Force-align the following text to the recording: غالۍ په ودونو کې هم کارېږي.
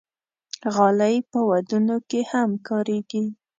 غالۍ 0.75 1.15
په 1.31 1.39
ودونو 1.49 1.97
کې 2.09 2.21
هم 2.31 2.49
کارېږي. 2.67 3.23